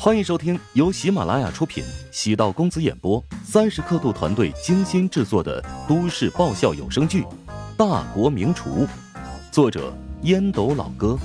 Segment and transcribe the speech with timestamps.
[0.00, 7.22] 欢迎收听由喜马拉雅出品、喜道公子演播、三十刻度团队精心制作的都市爆笑有声剧
[7.76, 8.86] 《大国名厨》，
[9.50, 9.92] 作者
[10.22, 11.18] 烟斗老哥，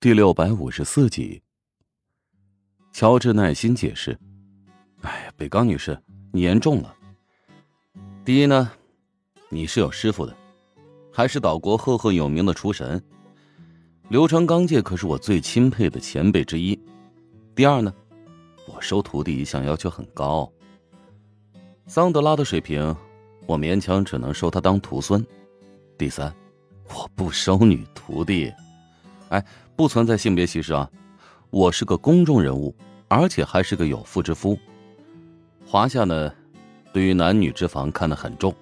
[0.00, 1.42] 第六百五十四集。
[2.90, 4.18] 乔治耐心解释
[5.02, 6.02] ：“哎，北刚女士，
[6.32, 6.94] 你言重了。
[8.24, 8.72] 第一呢，
[9.50, 10.34] 你是有师傅的，
[11.12, 13.00] 还是岛国赫赫有名的厨神。”
[14.08, 16.78] 流川刚界可是我最钦佩的前辈之一。
[17.54, 17.92] 第二呢，
[18.66, 20.50] 我收徒弟一向要求很高。
[21.86, 22.94] 桑德拉的水平，
[23.46, 25.24] 我勉强只能收他当徒孙。
[25.96, 26.34] 第三，
[26.88, 28.52] 我不收女徒弟。
[29.30, 29.42] 哎，
[29.74, 30.90] 不存在性别歧视啊！
[31.50, 32.74] 我是个公众人物，
[33.08, 34.58] 而且还是个有妇之夫。
[35.64, 36.32] 华夏呢，
[36.92, 38.54] 对于男女之防看得很重，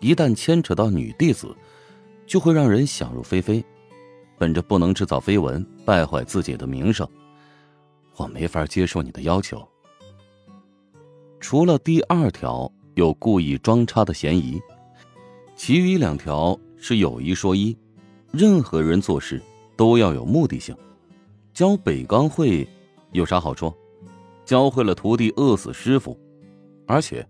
[0.00, 1.54] 一旦牵扯到女弟子，
[2.26, 3.64] 就会让人想入非非。
[4.38, 7.08] 本着不能制造绯闻、败坏自己的名声，
[8.16, 9.66] 我没法接受你的要求。
[11.40, 14.60] 除了第二条有故意装叉的嫌疑，
[15.56, 17.76] 其余两条是有一说一。
[18.30, 19.42] 任何人做事
[19.76, 20.74] 都要有目的性。
[21.52, 22.66] 教北钢会
[23.10, 23.72] 有啥好处？
[24.44, 26.18] 教会了徒弟饿死师傅，
[26.86, 27.26] 而且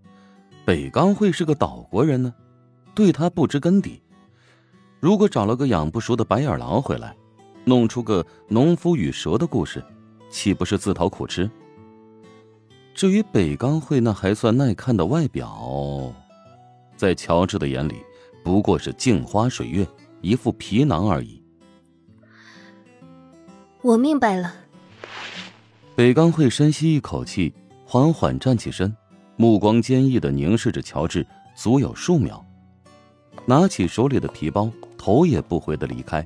[0.65, 2.33] 北钢会是个岛国人呢，
[2.95, 4.01] 对他不知根底。
[5.03, 7.13] 如果找了个养不熟的白眼狼回来，
[7.65, 9.85] 弄出个农夫与蛇的故事，
[10.31, 11.51] 岂不是自讨苦吃？
[12.95, 16.15] 至于北冈会那还算耐看的外表，
[16.97, 17.97] 在乔治的眼里，
[18.45, 19.85] 不过是镜花水月，
[20.21, 21.43] 一副皮囊而已。
[23.83, 24.55] 我明白了。
[25.97, 27.53] 北冈会深吸一口气，
[27.85, 28.97] 缓缓站起身，
[29.35, 32.47] 目光坚毅的凝视着乔治，足有数秒，
[33.47, 34.71] 拿起手里的皮包。
[35.05, 36.25] 头也不回的离开，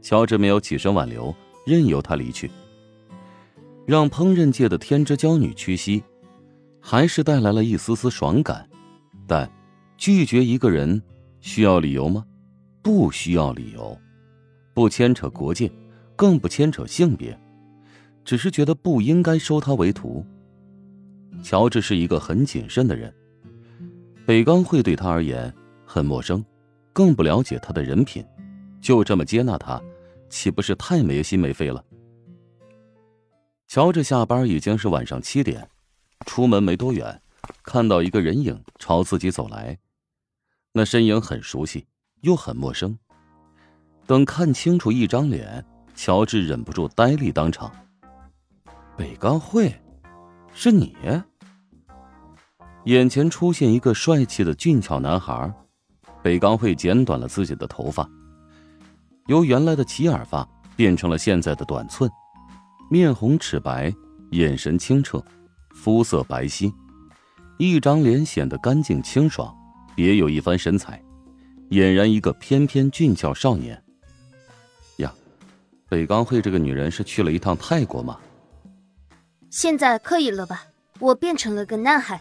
[0.00, 2.50] 乔治没有起身挽留，任由他离去。
[3.84, 6.02] 让烹饪界的天之娇女屈膝，
[6.80, 8.66] 还是带来了一丝丝爽感。
[9.26, 9.46] 但
[9.98, 11.02] 拒绝一个人
[11.40, 12.24] 需要理由吗？
[12.80, 13.94] 不需要理由，
[14.72, 15.70] 不牵扯国界，
[16.16, 17.38] 更不牵扯性别，
[18.24, 20.24] 只是觉得不应该收他为徒。
[21.42, 23.12] 乔治是一个很谨慎的人，
[24.24, 25.52] 北钢会对他而言
[25.84, 26.42] 很陌生。
[26.96, 28.26] 更不了解他的人品，
[28.80, 29.78] 就这么接纳他，
[30.30, 31.84] 岂不是太没心没肺了？
[33.68, 35.68] 乔治下班已经是晚上七点，
[36.24, 37.20] 出门没多远，
[37.62, 39.76] 看到一个人影朝自己走来，
[40.72, 41.86] 那身影很熟悉
[42.22, 42.98] 又很陌生。
[44.06, 45.62] 等看清楚一张脸，
[45.94, 47.70] 乔治忍不住呆立当场。
[48.96, 49.70] 北刚会，
[50.54, 50.96] 是你？
[52.84, 55.52] 眼前出现一个帅气的俊俏男孩。
[56.26, 58.10] 北刚会剪短了自己的头发，
[59.28, 60.44] 由原来的齐耳发
[60.74, 62.10] 变成了现在的短寸，
[62.90, 63.94] 面红齿白，
[64.32, 65.24] 眼神清澈，
[65.70, 66.74] 肤色白皙，
[67.58, 69.56] 一张脸显得干净清爽，
[69.94, 71.00] 别有一番神采，
[71.70, 73.80] 俨然一个翩翩俊俏少年。
[74.96, 75.14] 呀，
[75.88, 78.18] 北刚会这个女人是去了一趟泰国吗？
[79.48, 80.64] 现在可以了吧？
[80.98, 82.20] 我变成了个男孩。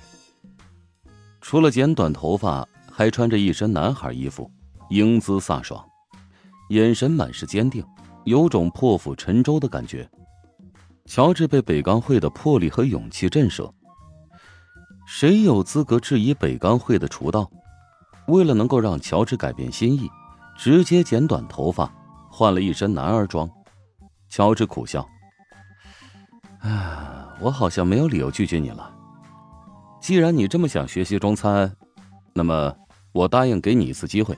[1.42, 2.68] 除了剪短头发。
[2.98, 4.50] 还穿着一身男孩衣服，
[4.90, 5.86] 英姿飒爽，
[6.70, 7.86] 眼神满是坚定，
[8.24, 10.10] 有种破釜沉舟的感觉。
[11.06, 13.70] 乔治被北钢会的魄力和勇气震慑。
[15.06, 17.52] 谁有资格质疑北钢会的厨道？
[18.30, 20.10] 为了能够让乔治改变心意，
[20.58, 21.94] 直接剪短头发，
[22.32, 23.50] 换了一身男儿装。
[24.30, 25.06] 乔治苦笑
[26.64, 28.90] ：“啊，我好像没有理由拒绝你了。
[30.00, 31.76] 既然你这么想学习中餐，
[32.34, 32.74] 那么……”
[33.16, 34.38] 我答应给你一次机会，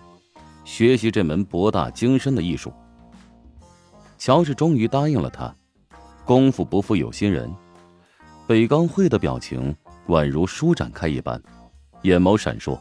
[0.63, 2.71] 学习这门博大精深的艺术。
[4.19, 5.51] 乔治终于答应了他。
[6.23, 7.51] 功夫不负有心人，
[8.45, 9.75] 北刚会的表情
[10.09, 11.41] 宛如舒展开一般，
[12.03, 12.77] 眼眸闪烁，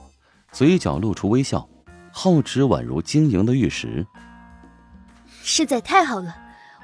[0.53, 1.67] 嘴角露出微笑，
[2.13, 4.07] 皓齿宛如晶莹的玉石。
[5.43, 6.37] 实在太好了，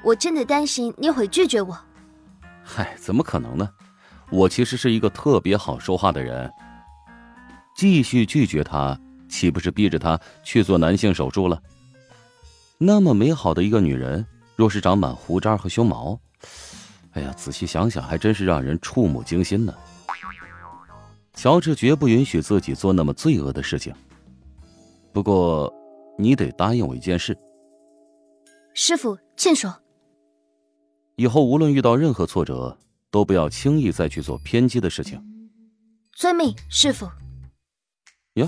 [0.03, 1.77] 我真的担心你会拒绝我。
[2.63, 3.69] 嗨，怎么可能呢？
[4.31, 6.51] 我其实是一个特别好说话的人。
[7.75, 8.97] 继续拒绝他。
[9.33, 11.59] 岂不是逼着他去做男性手术了？
[12.77, 14.23] 那么美好的一个女人，
[14.55, 16.19] 若是长满胡渣和胸毛，
[17.13, 19.73] 哎呀，仔细想想，还真是让人触目惊心呢。
[21.33, 23.91] 乔治绝不允许自己做那么罪恶的事情。
[25.11, 25.73] 不过，
[26.15, 27.35] 你得答应我一件事。
[28.75, 29.73] 师傅，请说。
[31.15, 32.77] 以后无论遇到任何挫折，
[33.09, 35.19] 都不要轻易再去做偏激的事情。
[36.11, 37.09] 遵命，师傅。
[38.35, 38.47] 呀。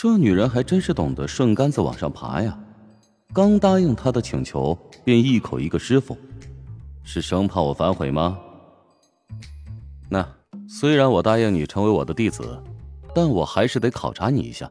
[0.00, 2.56] 这女人还真是懂得顺杆子往上爬呀！
[3.32, 4.72] 刚答应他的请求，
[5.02, 6.16] 便一口一个师傅，
[7.02, 8.38] 是生怕我反悔吗？
[10.08, 10.24] 那
[10.68, 12.62] 虽然我答应你成为我的弟子，
[13.12, 14.70] 但我还是得考察你一下。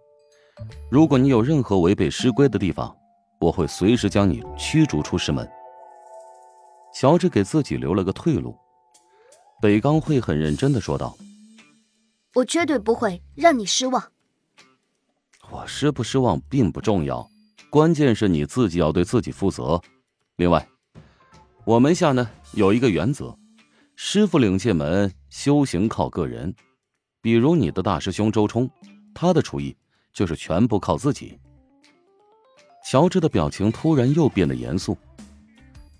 [0.89, 2.95] 如果你有任何违背师规的地方，
[3.41, 5.45] 我会随时将你驱逐出师门。
[6.95, 8.55] 乔治给自己留了个退路。
[9.61, 11.17] 北刚会很认真的说道
[12.33, 14.01] ：“我绝对不会让你失望。
[15.49, 17.27] 我失不失望并不重要，
[17.69, 19.81] 关键是你自己要对自己负责。
[20.35, 20.67] 另外，
[21.65, 23.37] 我门下呢有一个原则：
[23.95, 26.53] 师傅领进门，修行靠个人。
[27.21, 28.69] 比如你的大师兄周冲，
[29.13, 29.75] 他的厨艺
[30.13, 31.39] 就是全部靠自己。”
[32.89, 34.97] 乔治的表情突然又变得严肃，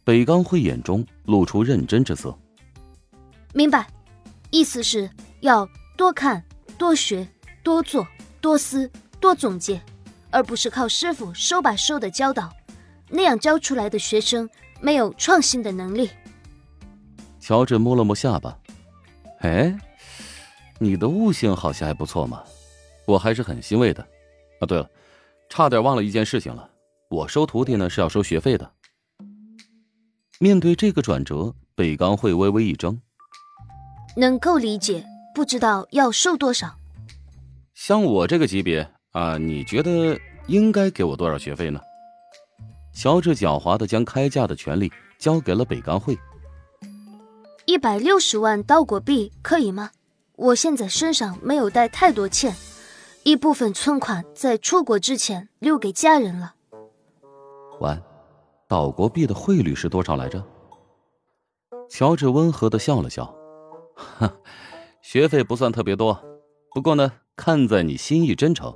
[0.04, 2.38] 北刚辉眼中露出认真之色。
[3.54, 3.88] 明白，
[4.52, 5.10] 意思是
[5.42, 5.68] 要
[5.98, 6.42] 多看、
[6.78, 7.28] 多学、
[7.62, 8.08] 多做、
[8.40, 9.82] 多思、多总结，
[10.30, 12.52] 而不是靠师傅手把手的教导，
[13.10, 14.50] 那样教出来的学生
[14.80, 16.10] 没有创新的能力。
[17.40, 18.58] 乔治摸了摸下巴，
[19.40, 19.78] 哎，
[20.80, 22.44] 你的悟性好像还不错嘛，
[23.06, 24.06] 我还是很欣慰的。
[24.60, 24.90] 啊，对了，
[25.50, 26.70] 差点忘了一件事情了，
[27.10, 28.72] 我收徒弟呢是要收学费的。
[30.40, 33.00] 面对这个转折，北刚会微微一怔。
[34.16, 36.78] 能够理解，不知道要收多少。
[37.74, 40.16] 像我这个级别啊，你觉得
[40.46, 41.82] 应该给我多少学费呢？
[42.94, 46.16] 乔治狡猾的将开价的权利交给了北钢会。
[47.66, 49.90] 一百六十万刀果币可以吗？
[50.36, 52.54] 我现在身上没有带太多钱，
[53.24, 56.54] 一部分存款在出国之前留给家人了。
[57.80, 58.00] 完，
[58.68, 60.46] 岛国币的汇率是多少来着？
[61.90, 63.34] 乔治温和的笑了笑。
[63.96, 64.32] 哈，
[65.02, 66.24] 学费不算特别多，
[66.72, 68.72] 不过呢，看在你心意真诚，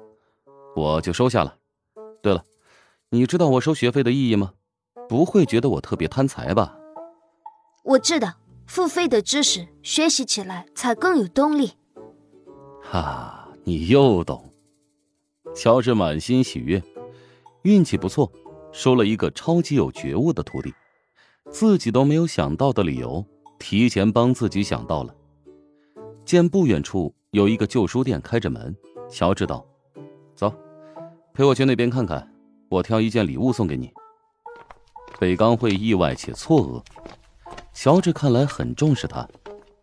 [0.76, 1.56] 我就收下了。
[2.22, 2.44] 对了，
[3.10, 4.54] 你知道我收学费的意义吗？
[5.10, 6.78] 不会觉得我特别贪财吧？
[7.84, 8.34] 我知道，
[8.68, 11.74] 付费的知识学习起来才更有动力。
[12.82, 14.50] 哈，你又懂。
[15.54, 16.82] 乔治满心喜悦，
[17.64, 18.32] 运气不错，
[18.72, 20.74] 收了一个超级有觉悟的徒弟，
[21.50, 23.26] 自己都没有想到的理由。
[23.60, 25.16] 提前帮自己想到了。
[26.26, 28.76] 见不远处有一个旧书店开着门，
[29.08, 29.71] 乔治道：“走，
[31.34, 32.32] 陪我去那边看看，
[32.70, 33.92] 我挑一件礼物送给你。”
[35.20, 36.84] 北刚会意外且错愕，
[37.74, 39.28] 乔治看来很重视他，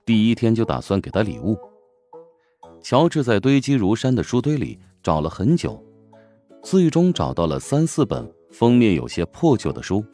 [0.05, 1.57] 第一天就打算给他礼物。
[2.83, 5.81] 乔治在堆积如山的书堆里找了很久，
[6.63, 10.05] 最终找到了三四本封面有些破旧的书，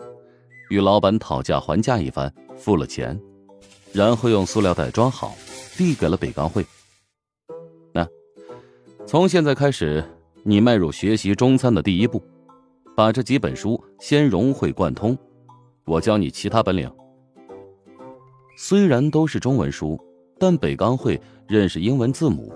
[0.71, 3.19] 与老板讨价还价一番，付了钱。
[3.93, 5.35] 然后用塑料袋装好，
[5.77, 6.67] 递给了北钢会。
[7.93, 8.07] 那，
[9.07, 10.05] 从现在开始，
[10.46, 12.23] 你迈入学习中餐的第一步，
[12.94, 15.17] 把这几本书先融会贯通。
[15.87, 16.91] 我教你其他本领。
[18.56, 19.99] 虽然都是中文书，
[20.38, 21.19] 但北刚会
[21.49, 22.52] 认识英文字母，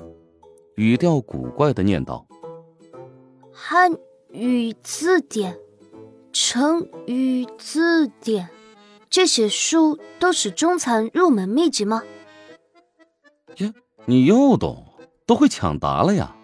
[0.77, 2.27] 语调古怪的念道
[3.51, 3.91] ：“汉
[4.33, 5.59] 语字典，
[6.31, 8.51] 成语字典。”
[9.09, 12.03] 这些书都是中餐入门秘籍吗？
[13.57, 13.73] 呀，
[14.05, 14.85] 你又懂，
[15.25, 16.37] 都会抢答了呀！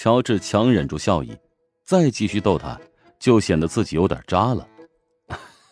[0.00, 1.36] 乔治强忍住笑意，
[1.82, 2.80] 再继续逗他，
[3.18, 4.64] 就显得自己有点渣了。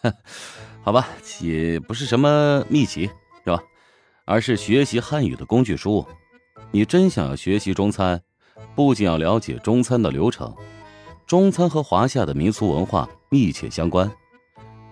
[0.82, 1.06] 好吧，
[1.40, 3.08] 也不是什么秘籍，
[3.44, 3.62] 是吧？
[4.24, 6.04] 而是学习汉语的工具书。
[6.72, 8.20] 你真想要学习中餐，
[8.74, 10.52] 不仅要了解中餐的流程，
[11.24, 14.10] 中餐和华夏的民俗文化密切相关。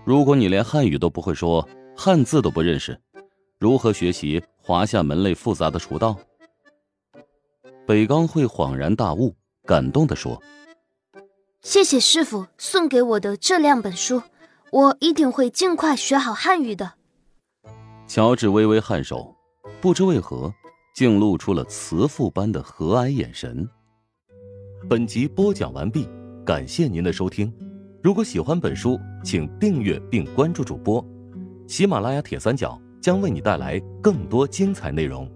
[0.05, 2.97] 如果你连汉语都不会说，汉字都不认识，
[3.59, 6.17] 如何学习华夏门类复杂的厨道？
[7.87, 9.35] 北刚会恍然大悟，
[9.67, 10.43] 感动地说
[11.61, 14.23] ：“谢谢师傅送给我的这两本书，
[14.73, 16.95] 我一定会尽快学好汉语的。”
[18.09, 19.35] 乔治微微颔首，
[19.83, 20.51] 不知为何，
[20.95, 23.69] 竟露出了慈父般的和蔼眼神。
[24.89, 26.09] 本集播讲完毕，
[26.45, 27.53] 感谢您的收听。
[28.03, 31.05] 如果喜欢本书，请订阅并关注主播。
[31.67, 35.31] 喜马拉雅铁三角将为你带来更多精彩内容。